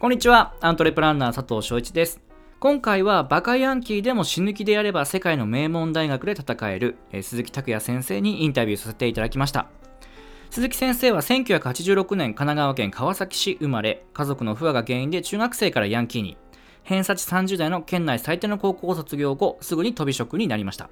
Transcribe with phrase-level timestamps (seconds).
[0.00, 2.22] こんにちは、アントレプランナー佐藤翔一です。
[2.58, 9.68] 今回はバカヤンキーでも死ぬ気でやれば世界の名門大学で戦える、鈴木拓也先生にインタビューさせていただきました。
[10.48, 16.38] 鈴木先生は1986年神奈川県川崎市生まれ、家族の不和が原因で中学生からヤンキーに、
[16.82, 20.88] 偏差値30代の県内最低の高校を卒業後、すぐに飛び職になりました。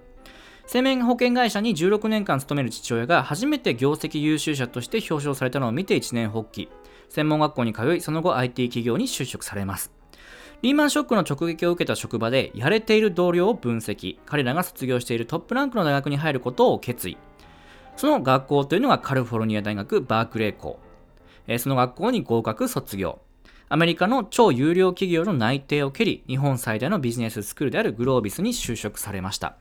[0.67, 6.69] 生命保険会社に16年間勤める父親が初めて業績優秀者として表彰されたのを見て一年発起。
[7.09, 9.93] 専門学校に通い、その後 IT 企業に就職されます。
[10.61, 14.19] リーマンショックの直撃を受けた職場でやれている同僚を分析。
[14.27, 17.17] 彼らが卒業しているトップランクの大学に入ることを決意。
[17.97, 20.81] その学校というのがカリフォルニア大学バークレー校。
[21.59, 23.21] その学校に合格卒業。
[23.71, 29.57] アメリカの超有料企業の内定を蹴り、日本最大のビジネススクールであるグロービスに就職されました。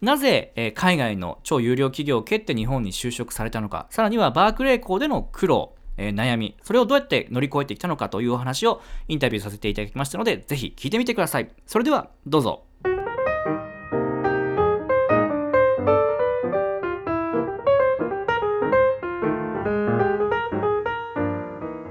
[0.00, 11.50] なぜ、えー、海外の超有料企業を蹴って日本に就職されたのか、さらにはバークレー校での苦労、えー、悩み、それをどうやって乗り越えてきたのかというお話をインタビューさせていただきましたので、ぜひ聞いてみてください。
[11.66, 12.64] それでは、どうぞ。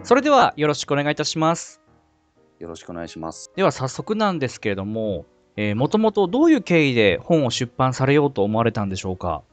[0.01, 1.79] それではよろしくお願いいたします。
[2.57, 3.51] よろしくお願いします。
[3.55, 9.43] では早速なんですけれども、えー、もともとどういう経緯で本を出版されようと思われたんでしょうか？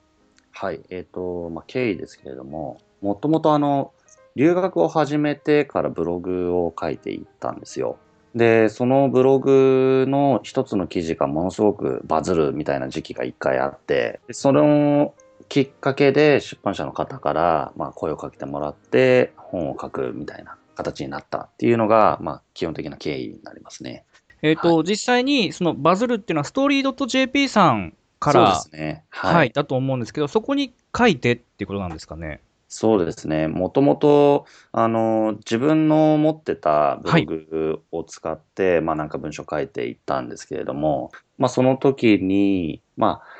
[0.52, 3.92] はい、えっ、ー、と、まあ、経緯ですけれども、もともとあの、
[4.36, 7.98] 留学を始めてからブログを書いていったんですよ。
[8.34, 15.14] で、そのブログの一つの記事がものすごくバズるみたいな時期が一回あって、その
[15.48, 24.04] きっかけで出版社の方から、まあ、声をかけてもらって本を書くみたいな形になったっていうのが、まあ、基本的な経緯になりますね。
[24.42, 29.04] えっ、ー、と、はい、実際にそのバズるっていうのはストーリー .jp さんから、そうですね。
[29.08, 32.40] はい、はい、だと思うんですけど、そこに書いてっていうことなんですかね。
[32.68, 33.46] そうですね。
[33.46, 43.35] もともと、あの、自分の持ってたブログを使って、はい、まあなんか文章書いていったんですけれども、まあその時に、まあ、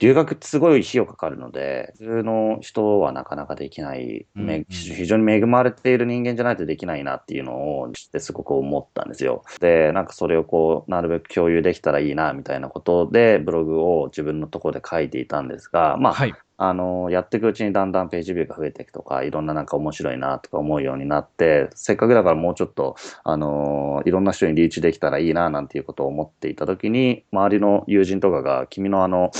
[0.00, 9.42] 留学ってすごい費用かかるので、普通の人はなかなかできない、うんうん、非常に恵まれている人間じゃないとできないなっていうのを知ってすごく思ったんですよ。
[9.60, 29.30] で、なんかそれをこう、なるべく共有できたらいいな、みたいなことで、ブログを自分のところで書いていたんですが、まあ、はい、あの、やっていくうちにだんだんページビューが増えていくとか、いろんななんか面白いなとか思うようになって、せっかくだからもうちょっと、あの、いろんな人にリーチできたらいいななんていうことを思っていたときに、周りの友人とかが、君のあの、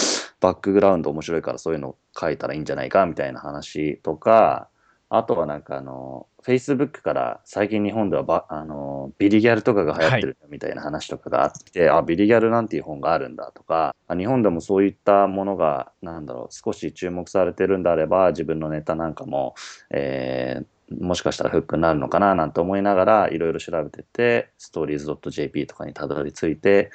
[0.40, 4.68] バックグラウンド面白いからそういうの書いたらいいんじゃないかみたいな話とか、
[5.10, 19.54] あとはなんかあの、Facebook から最近日本ではばあのビリギャルとかが流行ってるみたいな話とかがあって、はい、あ、ビリギャルなんていう本があるんだとか、日本でもそういったものが、なんだろう、少し注目されてるんであれば、自分のネタなんかも、
[19.90, 26.90] えー、もしかしたらフックになるのかななんて思いながらいろいろ調べてて、stories.jp とかにたどり着いて、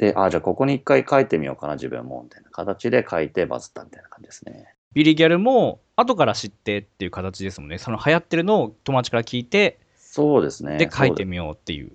[0.00, 4.74] で、あ、じゃあここに一回書いてみようかな、自分も、みたいな形で書いてバズったみたいな感じですね。
[4.94, 7.76] ビリギャルも後から知ってっていう形ですもんね。
[7.76, 10.78] その流行ってるのを友達から聞いて、そうですね。
[10.78, 11.92] で、書いてみようっていう。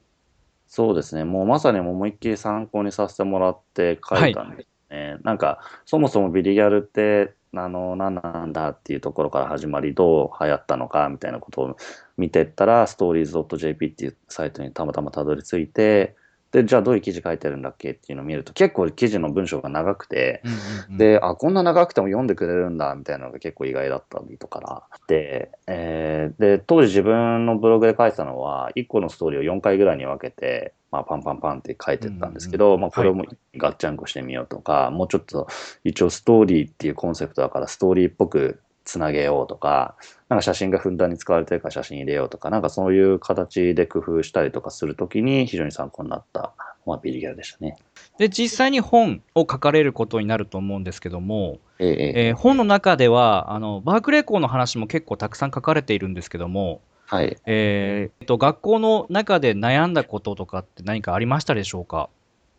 [0.68, 1.24] そうですね。
[1.24, 5.10] もうまさに思いっきり参考にさせてもらって書いたんですね。
[5.10, 11.78] はい、なんか、そもそもビリギャルって、あの、何なんだっていうところから始まり、どう流行ったのかみたいなことを
[12.18, 16.16] 見てったら、stories.jp っていうサイトにたまたまたどり着いて、
[16.52, 20.42] で、じゃあどういう記事書いてるんだっけっていうのを見ると、結構記事の文章が長くて、
[20.90, 33.26] で、あ、こんな長くても読んでくれるんだ、みたいなのが結構意外だったりとかで、えー、で、当時自分のブログで書いてたのは、1個のストーリーを4回ぐらいに分けて、まあ、パンパンパンって書いてったんですけど、うんうん、まあ、これをも
[33.58, 35.48] ガッチャンコしてみようとか、はい、もうちょっと
[35.84, 39.96] 一応ストーリーっていうコンセプトだからストーリーっぽくつなげようとか、
[40.30, 46.54] なんか写真がふんだんに使われてるから写真入れようとか、なんかそういう形で工夫したりとかするときに非常に参考になった
[46.86, 47.78] まあ、ビリギャルでしたね。
[48.20, 57.38] で、実際に本を書かれることになると思うんですけども、えええー、本の中では、あの、バークレー校の話も結構たくさん書かれているんですけども、はい。
[57.48, 62.10] えー、と、学校の中で悩んだこととかって何かありましたでしょうか？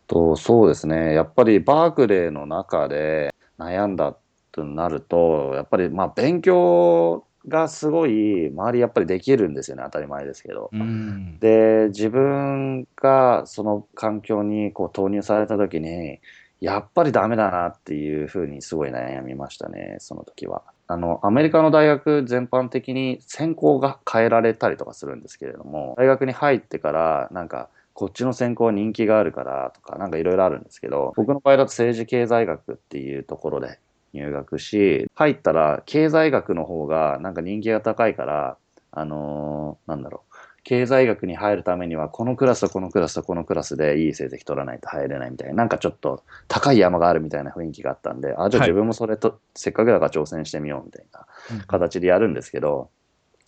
[0.07, 1.13] と、そうですね。
[1.13, 4.15] やっぱりバークレーの中で悩んだ
[4.57, 10.69] となると、やっぱりまあ勉強がすごい周りやっぱりできるんですよね当たり前ですけど。
[10.73, 16.19] うん、で自分がその環境にこう投入された時に
[16.59, 20.63] やっぱりダメだなっていうふうにすごい悩みましたねその時は。
[20.89, 27.67] あのアメリカの大学全般的に専攻が変えられたりとかするんですけれども大学に入ってからなんか
[27.97, 33.79] こっちの専攻は人気があるからとか、なんかいろいろあるんですけど、僕の場合だと政治経済学っていうところで
[34.13, 38.57] 入学し、入ったら経済学の方がなんか人気が高いから、
[38.91, 51.25] あのー、なんだろう、経済学に入るためには、このクラスとこのクラスとこのクラスでいい成績取らないと入れないみたいな、なんかちょっと高い山があるみたいな雰囲気があったんで、あ、じゃあ自分もそれと、せっかくだから挑戦してみようみたいな
[51.67, 52.89] 形でやるんですけど、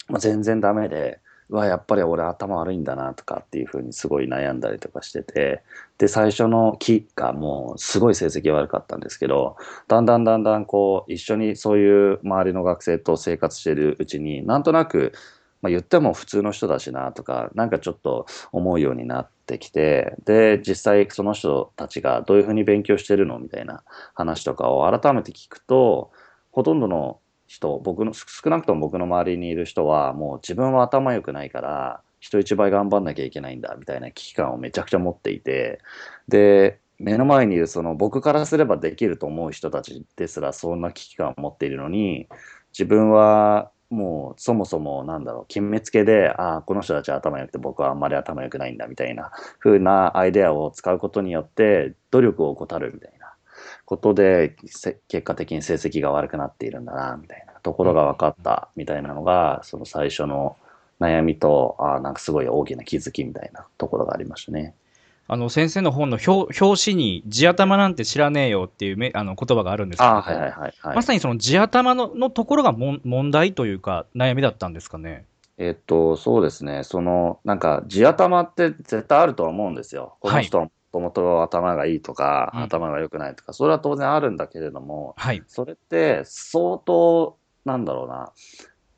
[0.08, 5.64] まあ、全然ダメで、うわ、やっぱり俺頭悪いんだなとかっていうふうにすごい悩んだりとかしてて、
[5.98, 9.58] で、最初の期がもうすごい成績悪かったんですけど、
[9.88, 15.14] だんだんだんだんこう、一緒にそういう周りの学生と生活してるうちに、なんとなく、
[15.62, 26.12] まあ、言っても普通の人だしなとか、なんかちょっと思うようになってきて、で、実際その人たちがどういうふうに勉強してるのみたいな話とかを改めて聞くと、
[26.52, 27.20] ほとんどの
[27.50, 35.80] 人、僕の、少なくとも僕の周りにいる人は、もう自分は頭良くないから、人一倍頑張んなきゃいけないんだ、みたいな危機感をめちゃくちゃ持っていて、
[36.28, 42.28] で、目の前にいるその僕からすればできると思う人たちですらそんな危機感を持っているのに、
[42.72, 53.29] 自分はもうそもそもなんだろう、決めつけで、ああ、この人たちは頭良くて僕はあんまり頭良くないんだみたいな風なアイデアを使うことによって努力を怠るみたいな。
[53.90, 54.56] ことで
[55.08, 60.58] 結果的に成績が悪くなっているんだなみたいなところが分かったみたいなのがその最初の
[61.00, 64.76] 悩みとあなんかすごい大きな気づきみたいなところがありましたね。
[65.28, 70.52] あの先生の本の表紙に地頭なんて知らねえよっていうめあの言葉があるんですけど、はいはいはい
[70.82, 75.26] はい、まさにその地頭ののところがも問題というか悩みだったんですかね？
[75.58, 76.86] えっと、そうですね。
[76.86, 80.16] その、なんか、地頭って絶対あるとは思うんですよ。
[80.22, 88.32] この人はともと頭がいいとか、うん、頭が良くないとか、それは当然あるんだけれども、はい、それって相当、なんだろうな、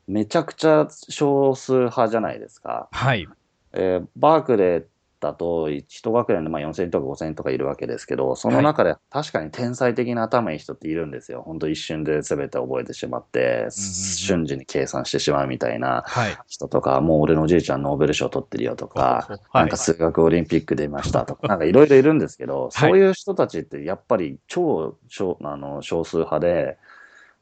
[0.06, 2.88] めちゃくちゃ少数派じゃないですか。
[2.92, 3.28] はい。
[3.72, 4.84] えー、バークレー
[5.22, 11.42] だと、一学年でまあ4000とか5000とかいるわけですけど、その中で確かに天才的な頭いい人っているんですよ。
[11.42, 16.04] 本当一瞬で全て覚えてしまって、瞬時に計算してしまうみたいな
[16.48, 26.78] 人とか、もう俺のおじいちゃんノーベル賞取ってるよとか、なんか数学オリンピック出ましたとか、 なんかいろいろいるんですけど、そういう人たちってやっぱり超少あの少数派で、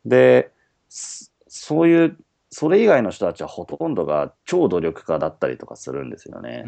[0.05, 0.51] で、
[0.89, 2.17] そういう
[2.51, 6.65] それ以外の人たちはほとんどが超努力家だったりとかするんですよね。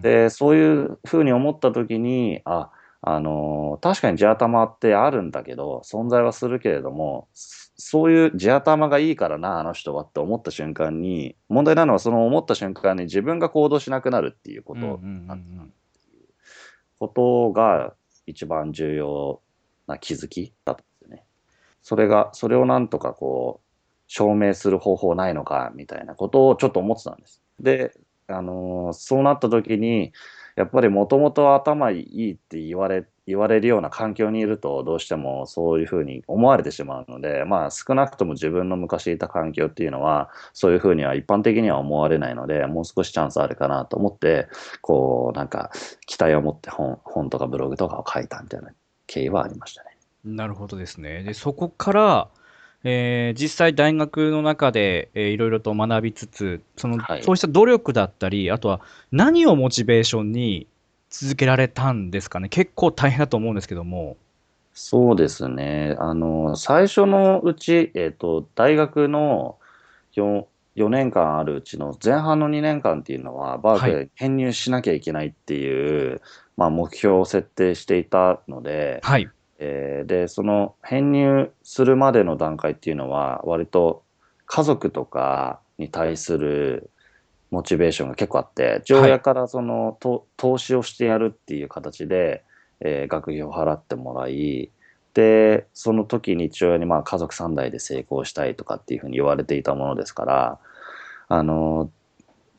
[0.00, 2.70] で、そういうふうに思った時に、あ、
[3.02, 15.72] あのー、確かに地頭ってあるんだけど、存在はするけれども、そういう地頭がいいからな、あの人はって思った瞬間に、問題なのはその思った瞬間に自分が行動しなくなるっていうことなん
[16.98, 17.94] ことが
[18.26, 19.40] 一番重要
[19.86, 21.24] な気づきだったんですよね。
[21.82, 23.67] それが、それをなんとかこう、
[24.08, 27.40] 証明する方法ないのかみたいなことをちょっと思ってたんです。
[27.60, 27.92] で、
[28.26, 30.12] あのー、そうなった時に、
[30.56, 44.48] やっぱりもともと頭いいって言われ、言われるような環境にいるとどうしてもそういうふうに思われてしまうので、まあ少なくとも自分の昔いた環境っていうのはそういうふうには一般的には思われないので、もう少しチャンスあるかなと思って、
[44.80, 45.70] こうなんか
[46.06, 48.70] 期待を持って本本とかブログとかを書いたみたいな
[49.06, 49.90] 経緯はありましたね。
[50.24, 51.22] なるほどですね。
[51.22, 52.28] で、そこから
[52.84, 58.80] えー、実際大学の中で、えー、いろいろと学びつつその、はい、そうした努力だったりあとは
[59.10, 60.68] 何をモチベーションに
[61.10, 62.48] 続けられたんですかね？
[62.48, 64.16] 結構大変だと思うんですけども。
[64.74, 65.96] そうですね。
[65.98, 69.56] あの最初のうち、えーと、大学の
[70.14, 70.44] 4,
[70.76, 76.20] 4年間あるうちの前半の2年間っていうのはバークレーに編入しなきゃいけないっていう、はい、
[76.56, 84.02] まあ、目標を設定していたので、はい、えー、で、その編入するまでの段階っていうのは、割と
[84.46, 86.90] 家族とかに対する
[87.50, 92.44] モチベーションが結構あって、父親からその、はい、投資をしてやるっていう形で、
[92.80, 94.70] えー、学費を払ってもらい、
[95.14, 100.58] で、その時に父親にまあ家族3代で成功したいとかっていうふうに言われていたものですから、
[101.28, 101.90] あの、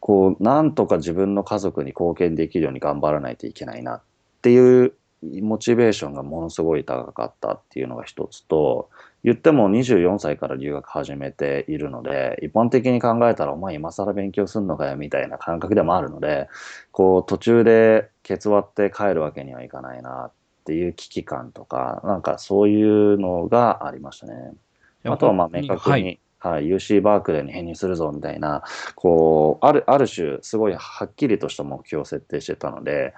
[0.02, 4.02] こう、なんとか自分の家族に貢献できるように頑張らないといけないなっ
[4.42, 8.90] ていうモチベーションがものすごい高かったっていうのが一つと、
[9.24, 16.48] 言っても24歳から留学始めているので、一般的に考えたらお前今更勉強すんのかよみたいな感覚でもあるので、
[16.92, 20.32] こう途中でケツ割って帰るわけにはいかないなっ
[20.64, 24.54] ていう危機感とか、なんかそういうのがありましたね。
[25.04, 28.64] あとはまあ明確に、はいはい、UC バークレーに編入するぞみたいな、
[28.96, 33.14] こう、ある、ある種、すごいはっきりとした目標を設定してたので、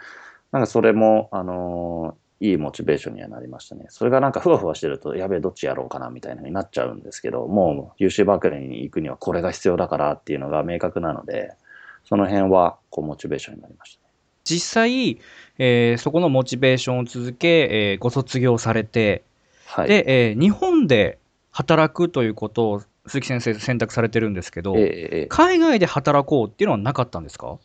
[0.51, 3.86] なんかそれも、あのー、いいモチベーションにはなりましたね。
[3.89, 11.53] それがなんかふわふわしてると、やべえ、どっちやろうかなみたいなになっちゃうんですけど、もう UC バークレーに行くにはこれが必要だからっていうのが明確なので、
[12.03, 14.12] その辺はこうモチベーションになりましたね。
[14.43, 15.20] 実際、
[15.60, 19.24] えー、そこのモチベーションを続け、えー、ご卒業されて、
[19.67, 21.20] はい、で、えー、日本で
[21.51, 27.58] 働くということを鈴木先生選択されてるんですけど、ええ海外で働こうっていうのはなかったんですか？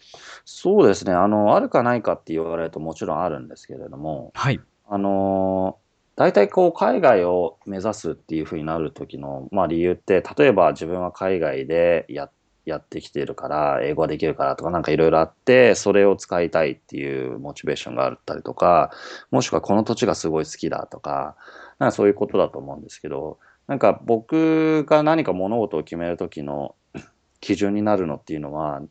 [0.45, 1.13] そうですね。
[1.13, 4.61] あの、あるかないかって言われるともちろんあるんですけれども、はい。
[4.89, 12.31] あのー、大体こう海外を目指すっていうふうになる時の、まあ、理由って例えば自分は海外でや
[12.65, 18.91] やってきているから英語ができるからとかなんかいろいろあってそれを使いたいっていうモチベーションがあったりとか
[19.31, 21.37] もしくはこの土地がすごい好きだとか
[21.79, 26.75] なんかそういうことだと思うんですけどなんか僕が何か物事を決める時の
[27.41, 28.83] 基準になるのっていうのは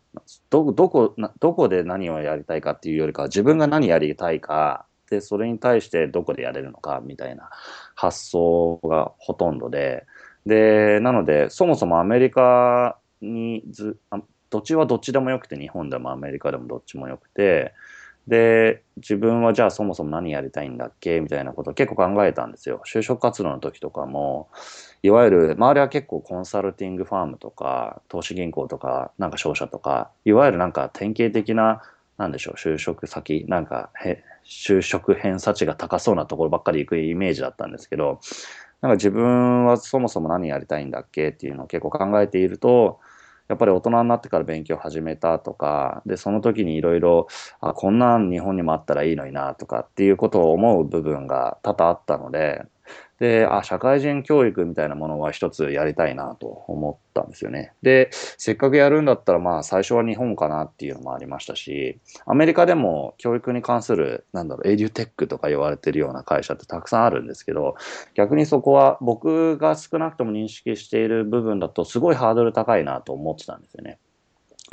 [0.50, 7.50] どどこどこで何をやりたいかっていうよりかは自分が何やりたいかでそれに対してどこでやれるのかみたいな
[7.96, 10.06] 発想がほとんどで
[10.46, 13.98] でなのでそもそもアメリカにず
[14.50, 17.74] どっちはどっちでもよくて日本でもアメリカでもどっちもよくて
[18.28, 21.20] で自分はじゃあそもそも何やりたいんだっけ？
[21.20, 22.82] みたいなことを結構考えたんですよ。
[22.86, 24.50] 就職活動の時とかも
[25.04, 31.84] いわゆる周りは結構コンサルティングファームとか投資銀行とかなんか商社とかいわゆるなんか典型的な
[32.18, 38.22] なんでしょう就職先なんかへ就職偏差値が高そうなところばっかり行くイメージだったんですけど
[38.82, 41.30] なんか自分はそもそも何やりたいんだっけ？
[41.30, 43.00] っていうのを結構考えていると
[43.48, 47.28] やっぱり大人になってから勉強始めたとかでその時にいろいろ
[47.62, 52.64] あこんな日本にもあったらいいのになとかっていうことを思う部分が多々あったので
[53.20, 57.72] で、あ、社会人教育みたいなものは一つやりたいなと思ったんですよね。
[57.82, 67.76] で、せっかくやるんだったら、まあ最初は日本かなっていうのもありましたし、アメリカでも教育に関する、なんだろう、エデュテックとか言われてるような会社ってたくさんあるんですけど、
[68.16, 74.00] 逆にそこは僕が少なくとも認識している部分だと、すごいハードル高いなと思ってたんですよね。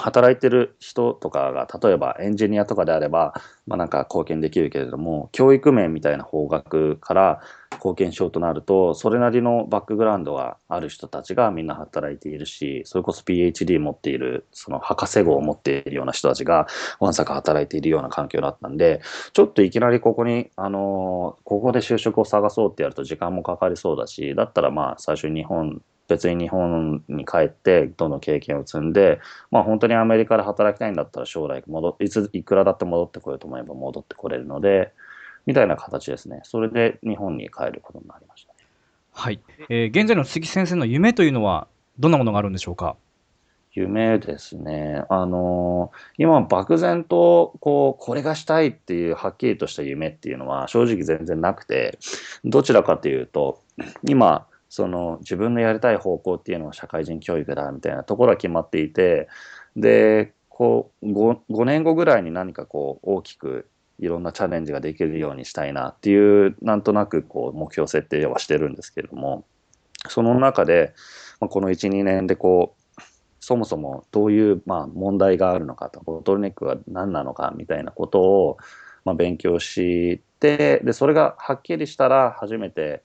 [0.03, 3.35] 働いてる人とかが例えばエンジニアとかであれば、
[3.69, 7.41] まあ、なんか貢献できるけれども教育面みたいな方角から
[7.75, 16.67] 貢献しようとなるとそれなりのバックグラウンドがある人たちがみんな働いているしそれこそ PhD 持っているその博士号を持っているような人たちが
[16.99, 19.01] わんさか働いているような環境だったんで
[19.33, 25.81] ちょっといきなりここにあのここで就職を探そうってやると時間もかかりそうだしだったらまあ最初に日本
[26.13, 29.19] 別に日本に帰ってどんどん経験を積んで、
[29.51, 34.93] まあ、本当にアメリカで働きたいんだったら将来戻いついくらだって戻ってこようと思えば戻ってこれるので
[35.47, 36.41] みたいな形ですね。
[36.45, 38.59] それで日本に帰ることになりました、ね、
[39.13, 39.41] はい、
[39.71, 41.67] えー、現在の鈴木先生の夢というのは
[41.99, 42.97] どんなものがあるんでしょうか？
[43.75, 45.03] 夢ですね。
[45.09, 51.99] あのー、今漠然とこうこれがしたいっていうはっきりとした夢っていうのは正直全然なくて
[52.45, 53.63] どちらかというと
[54.05, 59.29] 今その自分のやりたい方向っていうのは社会人教育だみたいなところは決まっていて
[59.77, 69.45] でこう 5, 5年後ぐらいに何かこう大きくいろんなチャレンジができるようにしたいなっていうなんとなくこう目標設定はしてるんですけれども
[70.09, 70.95] その中で、
[71.39, 73.03] まあ、この12年でこう
[73.41, 78.57] そもそもどういう、まあ、問題があるのかとボトルネックが何なのかみたいなことを、
[79.05, 83.03] まあ、勉強してでそれがはっきりしたら初めて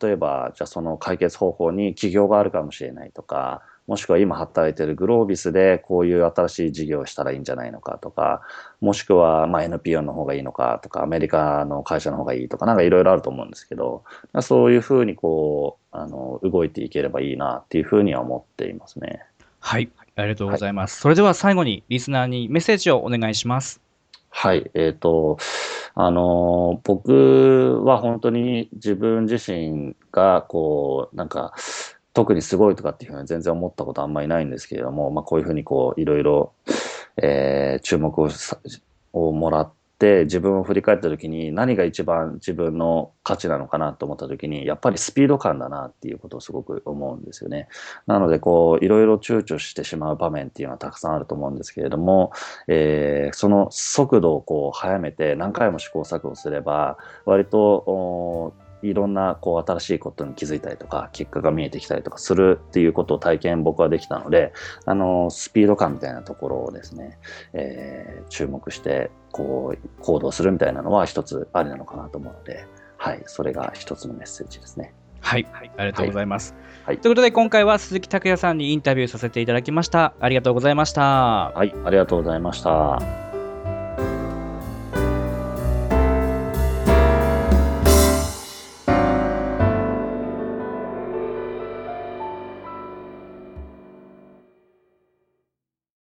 [0.00, 8.42] 例えばじゃあその解決方法に起業があるかもしれないとかもしくは今働いてるグロービスでこういう新しい事業をしたらいいんじゃないのかとか
[8.80, 14.04] もしくはま NPO の方がいいのかとかアメリカの会社の方がいいとかなんかいろいろあると思うんですけど
[14.42, 19.24] そういうふうにこうあの動いていければいいなっていうふうには思っていますね。
[19.58, 23.80] はいありがとうございます、はい、それでは最後にリスナーにメッセージをお願いします。
[24.30, 25.38] はい、えっ、ー、と、
[26.06, 31.54] あの、僕は本当に自分自身が、こう、なんか、
[32.14, 36.52] 特にすごいとかっていうふうに全然思ったことあんまりないんですけれども、まあ、こういうふうにこう、いろいろ、
[37.22, 38.28] え、注目を
[39.12, 47.68] をもらっって自分を振り返った時に何が一番自分の価値なのかなと思った時にやっぱりスピード感だなっていうことをすごく思うんですよね。
[48.06, 52.32] なのでこういろいろ躊躇してしまう場面っていうのはたくさんあると思うんですけれども、
[52.66, 64.52] えー、その速度をこう速めて何回も試行錯誤すれば割といろんなこう新しいことに気づいたりとか結果が見えてきたりとかするっていうことを体験僕はできたので
[64.86, 67.18] あのスピード感みたいなところをですね、
[67.52, 74.94] えー、注目してこう行動するみたいなのは一つありなのかなと思うので、はい、それが一つのメッセージですね。
[75.20, 76.54] はい、はい、ありがとうございます。
[76.84, 80.14] はい、ということで今回は鈴木拓也さんにインタビューさせていただきました。
[80.18, 81.52] ありがとうございました。
[81.54, 83.29] はい、ありがとうございました。